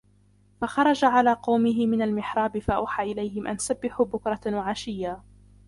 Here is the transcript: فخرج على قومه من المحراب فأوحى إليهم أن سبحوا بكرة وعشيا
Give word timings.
فخرج 0.61 1.05
على 1.05 1.33
قومه 1.33 1.85
من 1.85 2.01
المحراب 2.01 2.57
فأوحى 2.59 3.03
إليهم 3.11 3.47
أن 3.47 3.57
سبحوا 3.57 4.05
بكرة 4.05 4.41
وعشيا 4.55 5.21